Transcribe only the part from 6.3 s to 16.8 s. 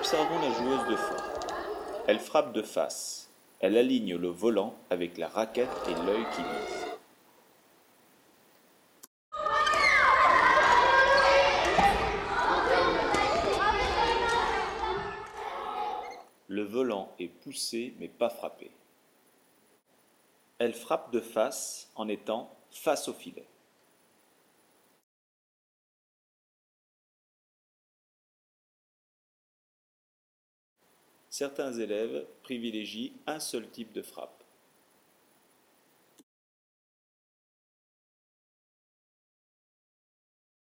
qui vise. Le